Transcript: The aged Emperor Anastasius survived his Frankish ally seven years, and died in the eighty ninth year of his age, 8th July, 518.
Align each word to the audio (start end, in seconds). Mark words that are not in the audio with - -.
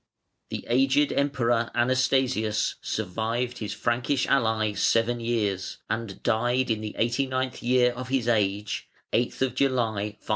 The 0.49 0.65
aged 0.67 1.13
Emperor 1.13 1.69
Anastasius 1.75 2.73
survived 2.81 3.59
his 3.59 3.71
Frankish 3.75 4.25
ally 4.25 4.73
seven 4.73 5.19
years, 5.19 5.77
and 5.91 6.23
died 6.23 6.71
in 6.71 6.81
the 6.81 6.95
eighty 6.97 7.27
ninth 7.27 7.61
year 7.61 7.91
of 7.91 8.07
his 8.07 8.27
age, 8.27 8.87
8th 9.13 9.53
July, 9.53 10.17
518. 10.21 10.27